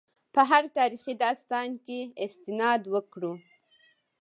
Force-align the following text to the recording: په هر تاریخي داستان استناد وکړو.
په 0.33 0.41
هر 0.49 0.63
تاریخي 0.77 1.13
داستان 1.23 1.67
استناد 2.25 2.81
وکړو. 2.93 3.33